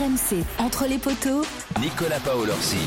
[0.00, 1.42] RMC, entre les poteaux,
[1.78, 2.78] Nicolas Paolorsi.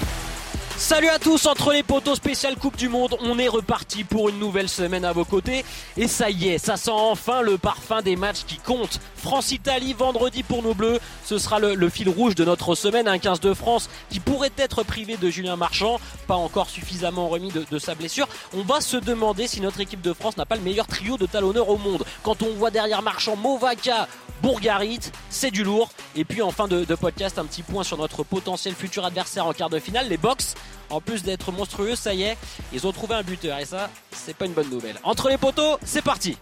[0.77, 4.39] Salut à tous, entre les poteaux spécial Coupe du Monde, on est reparti pour une
[4.39, 5.63] nouvelle semaine à vos côtés.
[5.95, 8.99] Et ça y est, ça sent enfin le parfum des matchs qui comptent.
[9.17, 13.19] France-Italie vendredi pour nos Bleus, ce sera le, le, fil rouge de notre semaine, un
[13.19, 17.63] 15 de France qui pourrait être privé de Julien Marchand, pas encore suffisamment remis de,
[17.69, 18.27] de sa blessure.
[18.53, 21.27] On va se demander si notre équipe de France n'a pas le meilleur trio de
[21.27, 22.03] talonneurs au monde.
[22.23, 24.07] Quand on voit derrière Marchand, Movaca,
[24.43, 24.99] Bourgarit,
[25.29, 25.89] c'est du lourd.
[26.17, 29.45] Et puis en fin de, de, podcast, un petit point sur notre potentiel futur adversaire
[29.45, 30.55] en quart de finale, les Box.
[30.89, 32.37] En plus d'être monstrueux, ça y est,
[32.73, 34.97] ils ont trouvé un buteur et ça, c'est pas une bonne nouvelle.
[35.03, 36.37] Entre les poteaux, c'est parti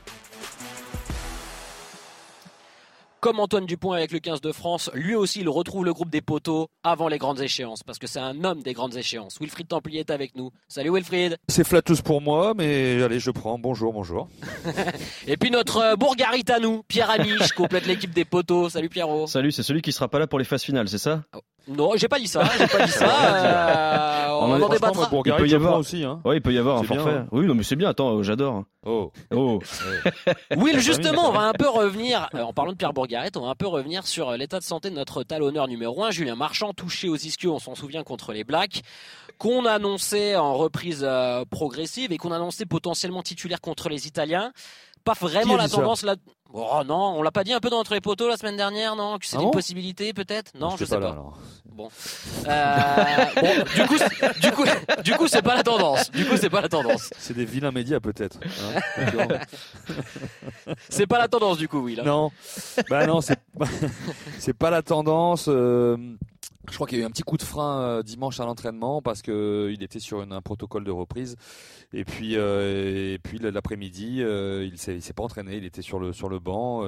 [3.21, 6.21] comme Antoine Dupont avec le 15 de France, lui aussi il retrouve le groupe des
[6.21, 9.39] poteaux avant les grandes échéances, parce que c'est un homme des grandes échéances.
[9.39, 10.51] Wilfried Templier est avec nous.
[10.67, 11.37] Salut Wilfried.
[11.47, 13.59] C'est flatteuse pour moi, mais allez, je prends.
[13.59, 14.27] Bonjour, bonjour.
[15.27, 18.69] Et puis notre euh, Bourgarit à nous, Pierre Amiche, complète l'équipe des poteaux.
[18.69, 19.27] Salut Pierrot.
[19.27, 21.23] Salut, c'est celui qui sera pas là pour les phases finales, c'est ça?
[21.35, 21.41] Oh.
[21.67, 23.07] Non, j'ai pas dit ça, j'ai pas dit ça.
[23.41, 25.09] Euh, on, on en débattra.
[25.25, 26.03] il peut y avoir aussi.
[26.03, 26.21] Hein.
[26.25, 27.03] Oui, il peut y avoir un forfait.
[27.03, 27.27] Bien, hein.
[27.31, 27.89] Oui, non, mais c'est bien.
[27.89, 28.63] Attends, j'adore.
[28.85, 29.11] Oh.
[29.31, 29.59] Oh.
[30.57, 32.27] Will, justement, on va un peu revenir.
[32.33, 34.89] Euh, en parlant de Pierre Bourgaret, on va un peu revenir sur l'état de santé
[34.89, 38.43] de notre talonneur numéro 1, Julien Marchand, touché aux ischios, on s'en souvient, contre les
[38.43, 38.81] Blacks,
[39.37, 44.51] qu'on annonçait en reprise euh, progressive et qu'on annonçait potentiellement titulaire contre les Italiens.
[45.03, 46.15] Pas vraiment la tendance là.
[46.53, 48.95] Oh non, on l'a pas dit un peu dans notre les poteaux la semaine dernière,
[48.95, 50.51] non Que c'est ah une bon possibilité peut-être?
[50.59, 50.99] Non, je, je sais pas.
[50.99, 51.05] pas.
[51.07, 51.37] Là, alors.
[51.71, 51.87] Bon.
[52.47, 53.95] Euh, bon, du coup,
[54.41, 54.65] du coup,
[55.03, 56.11] du coup, c'est pas la tendance.
[56.11, 57.09] Du coup, c'est pas la tendance.
[57.17, 58.39] C'est des vilains médias peut-être.
[58.97, 59.39] Hein
[60.89, 61.95] c'est pas la tendance du coup, oui.
[61.95, 62.03] Là.
[62.03, 62.31] Non,
[62.89, 63.39] bah non, c'est
[64.39, 65.45] c'est pas la tendance.
[65.47, 65.95] Euh...
[66.69, 69.01] Je crois qu'il y a eu un petit coup de frein euh, dimanche à l'entraînement
[69.01, 71.35] parce que euh, il était sur un protocole de reprise
[71.91, 76.13] et puis euh, et puis l'après-midi il s'est s'est pas entraîné, il était sur le
[76.13, 76.85] sur le banc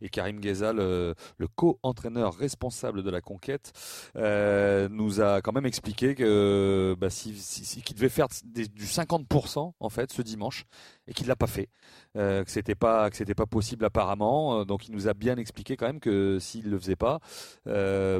[0.00, 1.14] et Karim Ghezal le
[1.54, 3.72] co-entraîneur responsable de la conquête
[4.16, 9.88] nous a quand même expliqué que bah, si, si, qu'il devait faire du 50% en
[9.88, 10.64] fait ce dimanche
[11.06, 11.68] et qu'il l'a pas fait.
[12.14, 14.64] Que c'était pas que c'était pas possible apparemment.
[14.64, 17.20] Donc il nous a bien expliqué quand même que s'il le faisait pas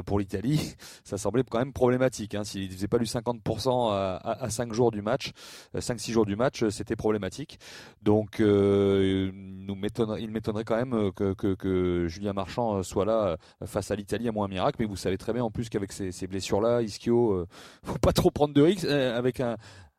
[0.05, 2.35] pour l'Italie, ça semblait quand même problématique.
[2.35, 2.43] Hein.
[2.43, 5.31] S'il faisait pas du 50% à, à, à 5 jours du match,
[5.75, 7.59] 5-6 jours du match, c'était problématique.
[8.01, 14.31] Donc euh, il m'étonnerait quand même que, Julien Marchand soit là face à l'Italie à
[14.31, 14.77] moins un miracle.
[14.79, 17.47] Mais vous savez très bien en plus qu'avec ces, ces blessures là, Ischio, euh,
[17.83, 19.57] faut pas trop prendre de risques avec un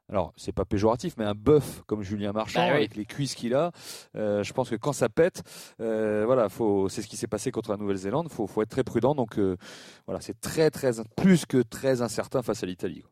[0.09, 2.77] alors c'est pas péjoratif, mais un bœuf comme Julien Marchand bah oui.
[2.77, 3.73] avec les cuisses qu'il a,
[4.17, 5.43] euh, je pense que quand ça pète,
[5.81, 8.29] euh, voilà, faut, c'est ce qui s'est passé contre la Nouvelle-Zélande.
[8.31, 9.15] Faut, faut être très prudent.
[9.15, 9.57] Donc euh,
[10.07, 13.03] voilà, c'est très très plus que très incertain face à l'Italie.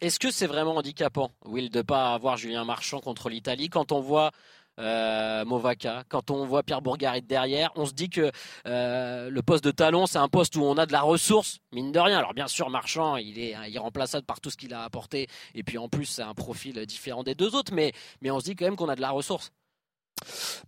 [0.00, 3.68] Est-ce que c'est vraiment handicapant, Will, de pas avoir Julien Marchand contre l'Italie?
[3.68, 4.30] Quand on voit
[4.78, 8.30] euh, Movaca, quand on voit Pierre Bourgarit derrière, on se dit que
[8.66, 11.92] euh, le poste de talon, c'est un poste où on a de la ressource, mine
[11.92, 12.18] de rien.
[12.18, 15.78] Alors bien sûr, Marchand, il est irremplaçable par tout ce qu'il a apporté, et puis
[15.78, 17.92] en plus, c'est un profil différent des deux autres, mais,
[18.30, 19.52] on se dit quand même qu'on a de la ressource.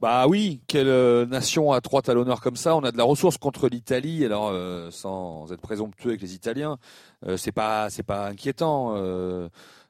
[0.00, 3.36] Bah oui, quelle euh, nation a trois talonneurs comme ça On a de la ressource
[3.36, 4.24] contre l'Italie.
[4.24, 6.78] Alors euh, sans être présomptueux avec les Italiens,
[7.26, 8.94] euh, c'est pas inquiétant.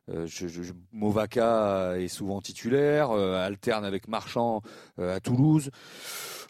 [0.09, 4.63] Je, je, Movaca est souvent titulaire, euh, alterne avec Marchand
[4.99, 5.71] euh, à Toulouse,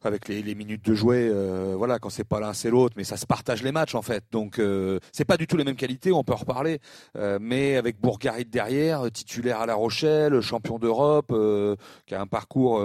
[0.03, 3.17] avec les, minutes de jouer, euh, voilà, quand c'est pas l'un c'est l'autre, mais ça
[3.17, 4.25] se partage les matchs en fait.
[4.33, 6.81] Donc euh, c'est pas du tout les mêmes qualités, on peut en reparler,
[7.17, 11.35] euh, mais avec Bourgarit derrière, titulaire à La Rochelle, champion d'Europe,
[12.07, 12.83] qui a un parcours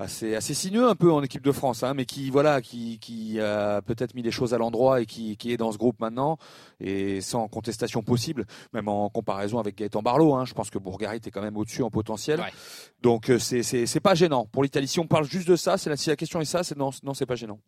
[0.00, 3.40] assez assez sinueux un peu en équipe de France, hein, mais qui voilà, qui, qui
[3.40, 6.38] a peut-être mis les choses à l'endroit et qui, qui est dans ce groupe maintenant
[6.80, 10.34] et sans contestation possible, même en comparaison avec Gaëtan Barlow.
[10.34, 12.40] Hein, je pense que Bourgarit est quand même au-dessus en potentiel.
[12.40, 12.52] Ouais.
[13.02, 14.88] Donc c'est c'est c'est pas gênant pour l'Italie.
[14.88, 16.90] Si on parle juste de ça, c'est la, si la question est ça, c'est non
[17.02, 17.58] non c'est pas gênant.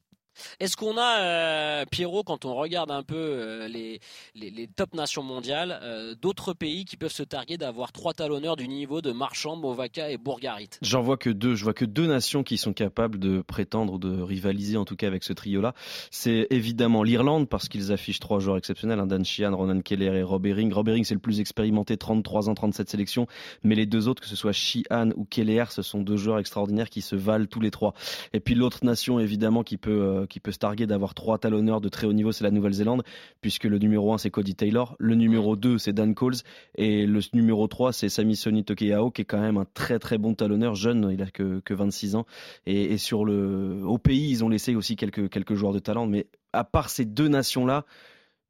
[0.59, 4.01] Est-ce qu'on a, euh, Pierrot, quand on regarde un peu euh, les,
[4.35, 8.69] les, top nations mondiales, euh, d'autres pays qui peuvent se targuer d'avoir trois talonneurs du
[8.69, 10.71] niveau de Marchand, Movaca et Bourgarit?
[10.83, 11.55] J'en vois que deux.
[11.55, 15.07] Je vois que deux nations qui sont capables de prétendre, de rivaliser en tout cas
[15.07, 15.75] avec ce trio-là.
[16.11, 20.23] C'est évidemment l'Irlande parce qu'ils affichent trois joueurs exceptionnels, hein, Dan Sheehan, Ronan Keller et
[20.23, 20.73] Rob Herring.
[20.73, 23.27] Rob Herring, c'est le plus expérimenté, 33 ans, 37 sélections.
[23.63, 26.91] Mais les deux autres, que ce soit Sheehan ou Keller, ce sont deux joueurs extraordinaires
[26.91, 27.95] qui se valent tous les trois.
[28.33, 31.89] Et puis l'autre nation, évidemment, qui peut qui peut se targuer d'avoir trois talonneurs de
[31.89, 33.03] très haut niveau, c'est la Nouvelle-Zélande,
[33.41, 36.37] puisque le numéro 1 c'est Cody Taylor, le numéro 2 c'est Dan Coles,
[36.77, 40.19] et le numéro 3 c'est Sami Soni Tokeao, qui est quand même un très très
[40.19, 42.27] bon talonneur, jeune, il a que, que 26 ans,
[42.67, 46.07] et, et, sur le, au pays ils ont laissé aussi quelques, quelques joueurs de talent,
[46.07, 47.85] mais à part ces deux nations-là,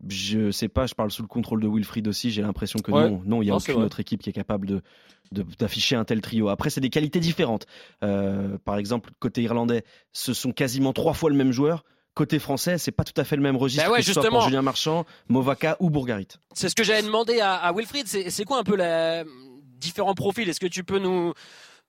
[0.09, 3.11] je sais pas, je parle sous le contrôle de Wilfried aussi, j'ai l'impression que ouais.
[3.11, 4.83] non, non, il y a non, aucune autre équipe qui est capable de
[5.33, 6.49] d'afficher un tel trio.
[6.49, 7.67] Après, c'est des qualités différentes.
[8.03, 11.85] Euh, par exemple, côté irlandais, ce sont quasiment trois fois le même joueur.
[12.15, 14.23] côté français, c'est pas tout à fait le même registre Bah ouais, que ce soit
[14.23, 14.41] justement.
[14.41, 16.27] pour Julien Marchand, Movaca ou Bourgarit.
[16.53, 18.09] C'est ce que j'avais demandé à, à Wilfried.
[18.09, 19.23] C'est c'est quoi un peu les
[19.79, 20.49] différents profils?
[20.49, 21.33] Est-ce que tu peux nous,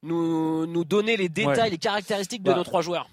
[0.03, 1.69] nous, nous donner les détails, Ouais.
[1.71, 3.09] les caractéristiques de Bah, nos trois joueurs?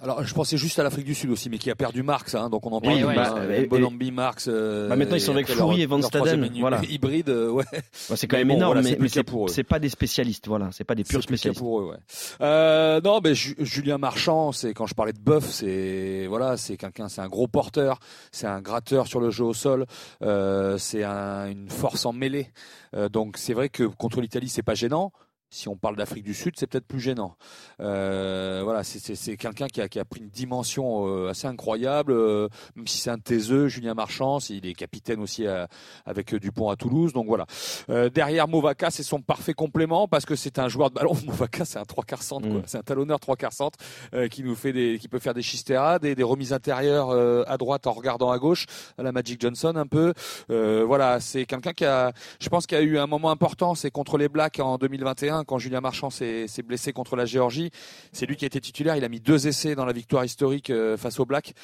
[0.00, 2.48] Alors, je pensais juste à l'Afrique du Sud aussi, mais qui a perdu Marx, hein,
[2.50, 3.04] donc on en Oui, parle.
[3.04, 3.14] ouais.
[3.14, 4.46] Bah, et- Bonambi, Marx.
[4.48, 6.80] euh, Bah, maintenant, ils sont avec leur- et Van Staden, voilà.
[6.88, 7.64] Hybride, euh, ouais.
[7.72, 9.48] Bah, c'est quand Mais même bon, énorme, voilà, mais, mais c'est pour eux.
[9.48, 11.60] c'est pas des spécialistes, voilà, c'est pas des purs spécialistes.
[11.60, 11.96] pour eux, ouais.
[12.40, 17.08] Euh, non, Ju- Julien Marchand, c'est quand je parlais de bœuf, c'est voilà, c'est quelqu'un,
[17.08, 18.00] c'est un gros porteur,
[18.32, 19.86] c'est un gratteur sur le jeu au sol,
[20.22, 22.50] euh, c'est un- une force en mêlée.
[22.96, 25.12] Euh, donc c'est vrai que contre l'Italie, c'est pas gênant.
[25.52, 27.36] Si on parle d'Afrique du Sud, c'est peut-être plus gênant.
[27.80, 32.12] Euh, voilà, c'est- quelqu'un qui a, qui a pris une dimension euh, assez incroyable.
[32.12, 35.68] euh, même si c'est un taiseux, Julien Marchand, il est capitaine aussi à-
[36.06, 37.12] avec euh, Dupont à Toulouse.
[37.12, 37.46] Donc voilà.
[37.88, 41.14] Euh, derrière Movaca, c'est son parfait complément parce que c'est un joueur de ballon.
[41.26, 42.46] Movaca, c'est un trois quarts centre.
[42.48, 42.62] Mm.
[42.66, 43.78] C'est un talonneur trois quarts centre
[44.14, 47.42] euh, qui nous fait des, qui peut faire des chistérades, des, des remises intérieures euh,
[47.46, 48.66] à droite en regardant à gauche,
[48.98, 50.14] à la Magic Johnson un peu.
[50.50, 53.74] Euh, voilà, c'est quelqu'un qui a, je pense qu'il y a eu un moment important,
[53.74, 57.70] c'est contre les Blacks en 2021 quand Julien Marchand s'est blessé contre la Géorgie.
[58.12, 58.96] C'est lui qui a été titulaire.
[58.96, 61.54] Il a mis deux essais dans la victoire historique euh, face aux Blacks.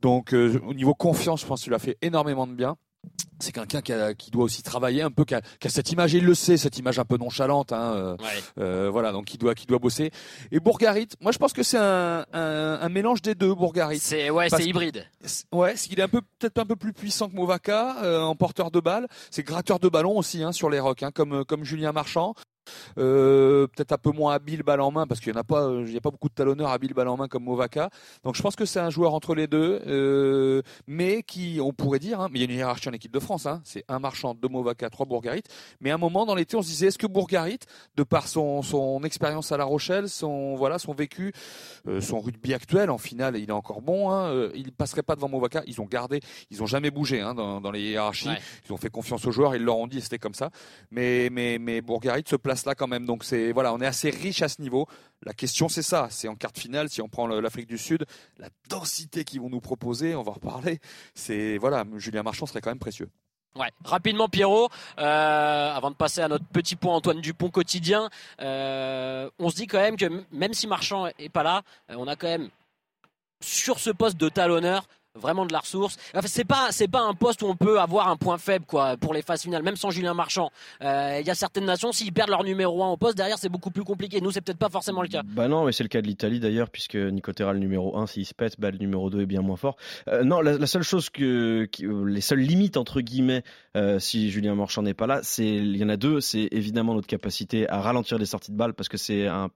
[0.00, 2.76] Donc euh, au niveau confiance, je pense qu'il a fait énormément de bien.
[3.38, 3.82] C'est quelqu'un
[4.14, 6.34] qui, doit aussi travailler un peu, qui a, qui a cette image, et il le
[6.34, 7.70] sait, cette image un peu nonchalante.
[7.72, 8.16] Hein, euh,
[8.58, 10.10] euh, voilà, donc qui doit, qui doit bosser.
[10.50, 13.98] Et Bourgarit, moi je pense que c'est un, un, un mélange des deux, Bourgarit.
[13.98, 15.04] C'est ouais, c'est hybride.
[15.52, 18.70] Ouais, il est un peu peut-être un peu plus puissant que Movaca euh, en porteur
[18.70, 19.06] de balle.
[19.30, 22.34] C'est gratteur de ballon aussi hein, sur les rocks, hein, comme comme Julien Marchand.
[22.98, 25.62] Euh, peut-être un peu moins habile balle en main parce qu'il y en a pas,
[25.62, 27.90] euh, il y a pas beaucoup de talonneurs habiles balle en main comme Movaca.
[28.24, 31.98] Donc je pense que c'est un joueur entre les deux, euh, mais qui, on pourrait
[31.98, 33.46] dire, hein, mais il y a une hiérarchie en équipe de France.
[33.46, 35.42] Hein, c'est un Marchand, deux Movaca, trois Bourgarit.
[35.80, 37.58] Mais à un moment dans l'été, on se disait, est-ce que Bourgarit,
[37.96, 41.32] de par son son expérience à La Rochelle, son voilà, son vécu,
[41.86, 44.10] euh, son rugby actuel, en finale, il est encore bon.
[44.10, 45.62] Hein, il passerait pas devant Movaca.
[45.66, 46.20] Ils ont gardé,
[46.50, 48.28] ils ont jamais bougé hein, dans, dans les hiérarchies.
[48.28, 48.38] Ouais.
[48.66, 50.50] Ils ont fait confiance aux joueurs, ils leur ont dit, c'était comme ça.
[50.90, 53.04] Mais mais mais Bourgarit se place là quand même.
[53.04, 54.86] Donc c'est voilà, on est assez riche à ce niveau.
[55.22, 56.88] La question c'est ça, c'est en quart de finale.
[56.88, 58.06] Si on prend l'Afrique du Sud,
[58.38, 60.80] la densité qu'ils vont nous proposer, on va en reparler.
[61.14, 63.10] C'est voilà, Julien Marchand serait quand même précieux.
[63.56, 63.70] Ouais.
[63.84, 64.68] Rapidement, Pierrot,
[64.98, 68.10] euh, avant de passer à notre petit point Antoine Dupont quotidien,
[68.40, 72.06] euh, on se dit quand même que même si Marchand est pas là, euh, on
[72.06, 72.50] a quand même
[73.40, 74.86] sur ce poste de talonneur
[75.20, 75.96] vraiment de la ressource.
[76.14, 78.96] Enfin, c'est pas c'est pas un poste où on peut avoir un point faible quoi
[78.96, 80.50] pour les phases finales, même sans Julien Marchand.
[80.82, 83.48] Euh, Il y a certaines nations s'ils perdent leur numéro 1 au poste derrière, c'est
[83.48, 84.20] beaucoup plus compliqué.
[84.20, 85.22] Nous, c'est peut-être pas forcément le cas.
[85.24, 88.26] Bah non, mais c'est le cas de l'Italie d'ailleurs, puisque Nicotera le numéro 1, s'il
[88.26, 89.76] se pète, bah, le numéro 2 est bien moins fort.
[90.08, 93.42] Euh, non, la, seule chose que, euh, les seules limites entre guillemets,
[93.98, 97.06] si Julien Marchand n'est pas là, c'est il y en a deux, c'est évidemment notre
[97.06, 99.48] capacité à ralentir les sorties de balles parce que c'est un,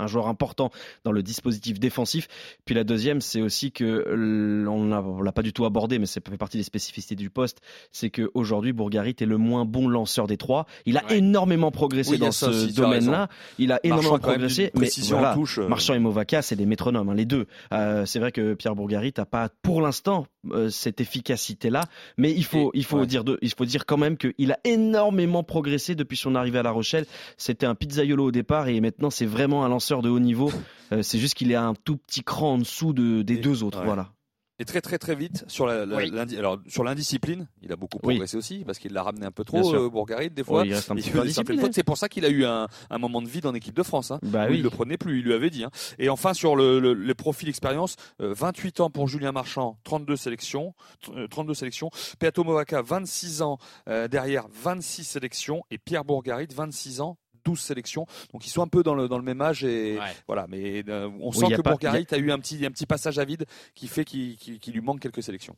[0.00, 0.70] un joueur important
[1.04, 2.28] dans le dispositif défensif.
[2.64, 6.20] Puis la deuxième, c'est aussi que euh, on l'a pas du tout abordé, mais ça
[6.26, 7.58] fait partie des spécificités du poste,
[7.92, 10.66] c'est que aujourd'hui Bourgarit est le moins bon lanceur des trois.
[10.86, 11.18] Il a Ouais.
[11.18, 13.28] énormément progressé Oui, dans ça ce domaine-là.
[13.58, 15.58] Il a énormément Marchand, progressé, mais voilà, touche.
[15.58, 17.46] euh, Marchand et Movaca, c'est des métronomes, hein, les deux.
[17.72, 21.84] Euh, c'est vrai que Pierre Bourgarit n'a pas, pour l'instant, euh, cette efficacité-là,
[22.16, 23.06] mais il faut, Et- il faut ouais.
[23.06, 26.62] dire, de, il faut dire quand même qu'il a énormément progressé depuis son arrivée à
[26.62, 27.06] La Rochelle.
[27.36, 30.50] C'était un pizzaiolo au départ et maintenant c'est vraiment un lanceur de haut niveau.
[30.92, 33.62] Euh, c'est juste qu'il est un tout petit cran en dessous de, des Et- deux
[33.64, 33.84] autres, ouais.
[33.86, 34.10] voilà.
[34.58, 36.12] Et très très très vite sur la, la- Oui.
[36.36, 38.16] alors sur l'indiscipline, il a beaucoup Oui.
[38.16, 40.66] progressé aussi parce qu'il l'a ramené un peu trop euh, Bourgarit des fois.
[40.66, 41.26] Il reste un petit peu.
[41.72, 44.10] C'est pour ça qu'il a eu un, un moment de vide en équipe de France.
[44.10, 44.58] Hein, Bah où oui.
[44.58, 45.64] Il le prenait plus, il lui avait dit.
[45.64, 45.70] Hein.
[45.98, 50.16] Et enfin sur le, le, les profils expérience, euh, 28 ans pour Julien Marchand, 32
[50.16, 50.74] sélections,
[51.16, 51.88] euh, 32 sélections.
[52.18, 53.56] Peato Movaca, 26 ans
[53.88, 57.16] euh, derrière, 26 sélections et Pierre Bourgarit, 26 ans.
[57.44, 60.14] 12 sélections, donc ils sont un peu dans le dans le même âge et Ouais.
[60.26, 60.46] voilà.
[60.48, 63.24] Mais euh, on Oui, sent que Bourgarit a eu un petit un petit passage à
[63.24, 63.44] vide
[63.74, 64.36] qui fait qu'il
[64.72, 65.56] lui manque quelques sélections.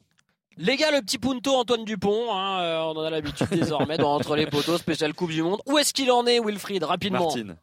[0.58, 4.14] Les gars, le petit punto Antoine Dupont, hein, euh, on en a l'habitude désormais dans
[4.14, 5.60] Entre les poteaux, spécial Coupe du Monde.
[5.66, 7.20] Où est-ce qu'il en est, Wilfried, rapidement?
[7.20, 7.56] Martine.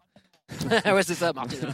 [0.85, 1.67] Ouais, c'est ça, Martin.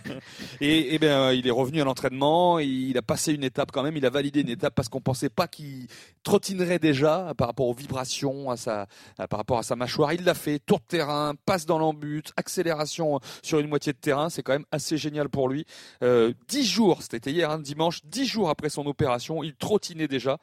[0.60, 2.58] Et, et ben, il est revenu à l'entraînement.
[2.58, 3.96] Il a passé une étape quand même.
[3.96, 5.86] Il a validé une étape parce qu'on pensait pas qu'il
[6.22, 8.86] trottinerait déjà par rapport aux vibrations, à sa,
[9.30, 10.12] par rapport à sa mâchoire.
[10.12, 10.58] Il l'a fait.
[10.58, 14.28] Tour de terrain, passe dans l'embut, accélération sur une moitié de terrain.
[14.28, 15.64] C'est quand même assez génial pour lui.
[16.02, 20.38] Euh, dix jours, c'était hier, hein, dimanche, dix jours après son opération, il trottinait déjà.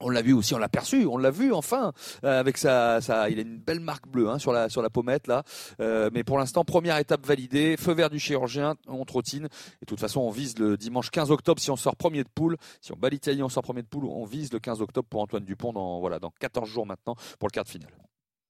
[0.00, 3.30] On l'a vu aussi, on l'a perçu, on l'a vu enfin euh, avec sa, sa,
[3.30, 5.42] il a une belle marque bleue hein, sur la sur la pommette là.
[5.80, 9.46] Euh, mais pour l'instant, première étape validée, feu vert du chirurgien, on trottine.
[9.46, 12.28] Et de toute façon, on vise le dimanche 15 octobre si on sort premier de
[12.28, 12.58] poule.
[12.82, 14.04] Si on bat l'Italie, on sort premier de poule.
[14.04, 17.48] On vise le 15 octobre pour Antoine Dupont dans voilà dans 14 jours maintenant pour
[17.48, 17.92] le quart de finale.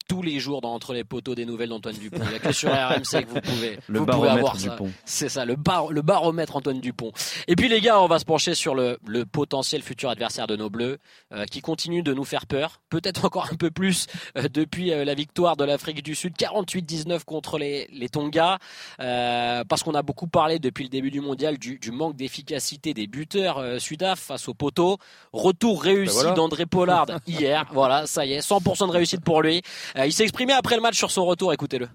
[0.07, 2.19] Tous les jours dans Entre les poteaux des nouvelles d'Antoine Dupont.
[2.23, 4.77] Il n'y a que sur RMC que vous pouvez, Le vous pouvez avoir ça.
[5.05, 7.11] C'est ça, le, bar, le baromètre Antoine Dupont.
[7.47, 10.55] Et puis les gars, on va se pencher sur le, le potentiel futur adversaire de
[10.55, 10.99] nos Bleus,
[11.33, 15.03] euh, qui continue de nous faire peur, peut-être encore un peu plus euh, depuis euh,
[15.03, 18.59] la victoire de l'Afrique du Sud, 48-19 contre les, les Tonga,
[18.99, 22.93] euh, parce qu'on a beaucoup parlé depuis le début du mondial du, du manque d'efficacité
[22.93, 24.97] des buteurs euh, sudaf face au poteau.
[25.33, 26.35] Retour réussi Ben voilà.
[26.35, 29.61] d'André Pollard hier, voilà, ça y est, 100% de réussite pour lui.
[29.97, 31.87] Euh, il s'est exprimé après le match sur son retour, écoutez-le.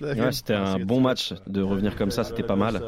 [0.00, 2.82] Ouais, c'était un bon match de revenir comme ça, c'était pas mal.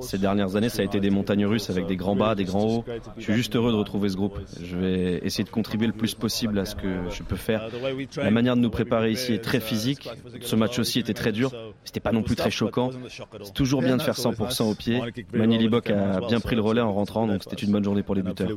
[0.00, 2.64] Ces dernières années, ça a été des montagnes russes avec des grands bas, des grands
[2.64, 2.84] hauts.
[3.18, 4.38] Je suis juste heureux de retrouver ce groupe.
[4.62, 7.68] Je vais essayer de contribuer le plus possible à ce que je peux faire.
[8.16, 10.08] La manière de nous préparer ici est très physique.
[10.40, 11.52] Ce match aussi était très dur.
[11.84, 12.90] C'était pas non plus très choquant.
[13.42, 15.00] C'est toujours bien de faire 100% au pied.
[15.32, 18.14] Mani Libok a bien pris le relais en rentrant, donc c'était une bonne journée pour
[18.14, 18.48] les buteurs.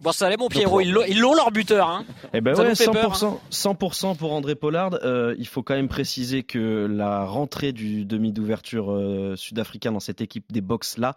[0.00, 1.88] Bon, ça allait, mon Pierrot, ils l'ont- ils l'ont leur buteur.
[1.88, 2.04] Hein.
[2.34, 4.98] Eh ben Ça ouais, nous fait 100%, peur, 100% pour André Pollard.
[5.04, 10.00] Euh, il faut quand même préciser que la rentrée du demi d'ouverture euh, sud-africain dans
[10.00, 11.14] cette équipe des box là,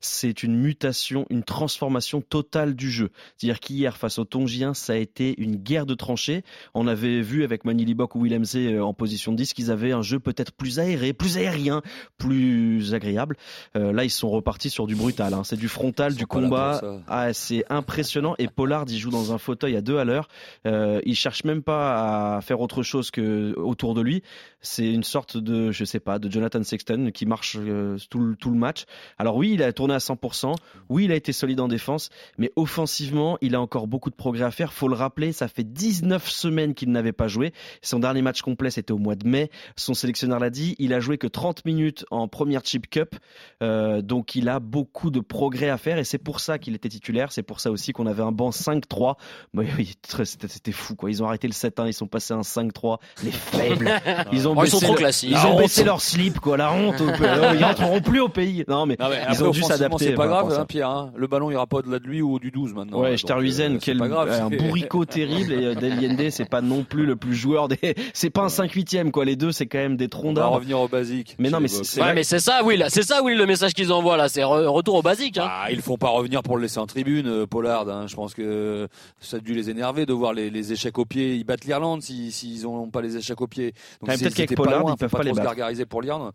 [0.00, 3.10] c'est une mutation, une transformation totale du jeu.
[3.36, 6.44] C'est-à-dire qu'hier face aux Tongiens, ça a été une guerre de tranchées.
[6.74, 9.72] On avait vu avec Manili Bok ou Willem Zee, euh, en position de 10 qu'ils
[9.72, 11.82] avaient un jeu peut-être plus aéré, plus aérien,
[12.18, 13.36] plus agréable.
[13.76, 15.34] Euh, là, ils sont repartis sur du brutal.
[15.34, 15.42] hein.
[15.44, 16.80] C'est du frontal, du combat.
[17.08, 18.17] Ah, c'est impressionnant.
[18.38, 20.28] Et Pollard, il joue dans un fauteuil à deux à l'heure.
[20.66, 24.22] Euh, il cherche même pas à faire autre chose que autour de lui.
[24.60, 28.56] C'est une sorte de, je sais pas, de Jonathan Sexton qui marche euh, tout, le,
[28.56, 28.84] match.
[29.18, 30.54] Alors oui, il a tourné à 100%.
[30.88, 34.44] Oui, il a été solide en défense, mais offensivement, il a encore beaucoup de progrès
[34.44, 34.72] à faire.
[34.72, 37.52] Faut le rappeler, ça fait 19 semaines qu'il n'avait pas joué.
[37.82, 39.50] Son dernier match complet, c'était au mois de mai.
[39.76, 40.74] Son sélectionneur l'a dit.
[40.78, 43.14] Il a joué que 30 minutes en première chip cup.
[43.62, 46.88] Euh, donc il a beaucoup de progrès à faire et c'est pour ça qu'il était
[46.88, 47.32] titulaire.
[47.32, 49.14] C'est pour ça aussi qu'on avait un banc 5-3.
[49.54, 51.10] Bah oui, très- c'était fou quoi.
[51.10, 52.98] Ils ont arrêté le 7-1, ils sont passés à un 5-3.
[53.22, 53.90] Les faibles.
[54.32, 55.30] Ils ont Oh, ils sont baissé trop le- classiques.
[55.30, 55.58] Ils ont honte.
[55.60, 56.56] baissé leur slip quoi.
[56.56, 57.00] La honte.
[57.00, 58.64] au- Ils rentreront plus au pays.
[58.68, 60.06] Non mais Non, mais ils ont dû s'adapter.
[60.06, 60.88] C'est pas grave, hein, Pierre.
[60.90, 61.12] hein.
[61.16, 63.00] Le ballon ira pas au-delà de lui ou du 12 maintenant.
[63.00, 66.48] Ouais, Donc, Sterhuizen, euh, c'est quel grave, un bourricot terrible et euh, Del Yende, c'est
[66.48, 67.94] pas non plus le plus joueur des.
[68.14, 69.24] C'est pas un 5 8 quoi.
[69.24, 70.56] Les deux, c'est quand même des troncs On va d'arbre.
[70.56, 71.36] revenir au basique.
[71.38, 72.84] Mais non, mais c'est Ouais, vrai mais c'est ça, Will.
[72.88, 74.28] C'est ça, Will, le message qu'ils envoient là.
[74.28, 75.38] C'est re- retour au basique.
[75.38, 75.48] Hein.
[75.48, 77.84] Ah, ils font pas revenir pour le laisser en tribune, euh, Pollard.
[77.98, 78.06] Hein.
[78.06, 78.88] Je pense que
[79.20, 81.34] ça a dû les énerver de voir les, les échecs au pied.
[81.36, 83.72] Ils battent l'Irlande s'ils s'ils ont pas les échecs au pied.
[84.00, 86.32] Donc peut-être qu'avec Pollard, loin, ils peuvent pas pas les trop se gargariser pour l'Irlande.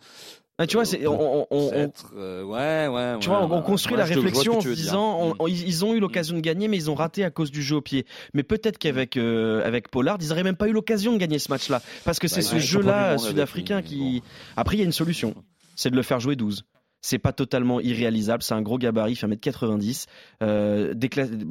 [0.59, 3.19] Ah, tu vois, c'est on, on- on- Peut-être, euh, ouais, ouais.
[3.19, 5.49] Tu ouais, vois, on, construit la réflexion en se disant, on- Mm.
[5.49, 7.81] ils ont eu l'occasion de gagner, mais ils ont raté à cause du jeu au
[7.81, 8.05] pied.
[8.35, 11.49] Mais peut-être qu'avec euh, avec Pollard, ils auraient même pas eu l'occasion de gagner ce
[11.49, 14.21] match-là, parce que c'est Bah, ce jeu-là sud-africain qui.
[14.55, 15.33] Après, il y a une solution,
[15.75, 16.63] c'est de le faire jouer 12.
[17.05, 20.05] C'est pas totalement irréalisable, c'est un gros gabarit, fait 1m90.
[20.41, 20.93] Euh,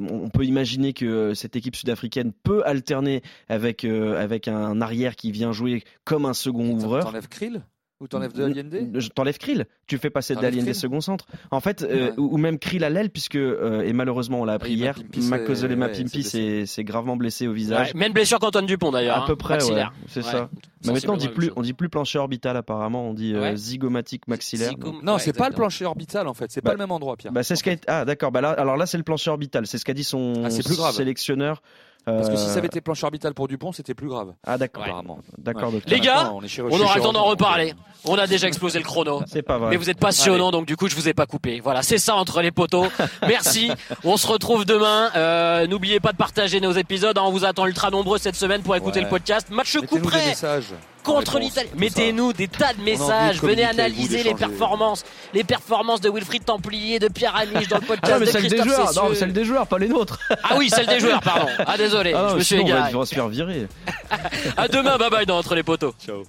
[0.09, 5.15] on peut imaginer que euh, cette équipe sud-africaine peut alterner avec, euh, avec un arrière
[5.15, 7.05] qui vient jouer comme un second ouvreur.
[7.05, 7.61] T'enlèves Krill?
[8.03, 9.65] Ou t'enlèves de Allende Je t'enlève Krill.
[9.87, 11.25] Tu fais passer T'enlèves des Krill second centre.
[11.51, 12.13] En fait, euh, Ouais.
[12.19, 14.95] ou ou même Krill à l'aile, puisque, euh, et malheureusement, on l'a appris hier,
[15.29, 17.93] Makozole c'est- Mapimpi ouais, c'est s'est gravement blessé au Ouais, visage.
[17.95, 19.17] même blessure qu'Antoine Dupont d'ailleurs.
[19.17, 19.27] à hein.
[19.27, 19.83] peu près, ouais.
[20.07, 20.31] C'est Ouais.
[20.31, 20.49] ça.
[20.85, 23.55] Mais maintenant, on dit plus, on dit plus plancher orbital apparemment, on dit euh, Ouais.
[23.55, 24.71] zygomatique maxillaire.
[24.71, 26.51] Zygom- Non, ouais, c'est pas le plancher orbital en fait.
[26.51, 27.31] C'est Bah, pas le même endroit, Pierre.
[27.31, 28.31] Bah, c'est ce qu'a Ah, d'accord.
[28.33, 29.65] Bah là, alors là, c'est le plancher orbital.
[29.65, 30.49] C'est ce qu'a dit son Ah,
[30.91, 31.61] sélectionneur.
[32.05, 34.33] Parce que si Euh, ça avait été plancher orbital pour Dupont, c'était plus grave.
[34.45, 34.83] Ah, d'accord.
[34.83, 35.19] Apparemment.
[35.37, 35.81] D'accord, Ouais.
[35.87, 37.73] Les gars, On aura le temps d'en reparler.
[38.05, 39.21] On a déjà explosé le chrono.
[39.27, 39.69] C'est pas vrai.
[39.69, 41.61] Mais vous êtes passionnant, donc du coup, je vous ai pas coupé.
[41.61, 42.87] Voilà, c'est ça entre les poteaux.
[43.27, 43.71] Merci.
[44.03, 45.11] On se retrouve demain.
[45.15, 47.17] Euh, N'oubliez pas de partager nos épisodes.
[47.17, 49.05] On vous attend ultra nombreux cette semaine pour écouter Ouais.
[49.05, 49.47] le podcast.
[49.49, 49.99] Match coup
[51.03, 51.69] Contre l'Italie.
[51.77, 53.41] Mettez-nous des tas de messages.
[53.41, 55.03] Venez analyser les performances.
[55.33, 58.19] Les performances de Wilfried Templier, de Pierre Amiche dans le Ah, podcast.
[58.19, 58.87] mais de celle des Christophe joueurs.
[58.89, 59.01] Cessieux.
[59.01, 60.19] Non, celle des joueurs, pas les nôtres.
[60.43, 61.47] Ah oui, celle des joueurs, pardon.
[61.65, 62.95] Ah désolé, Ah, je me suis égaré.
[62.95, 63.67] on va se faire virer.
[64.57, 65.93] À demain, bye bye dans Entre les poteaux.
[66.05, 66.23] Ciao.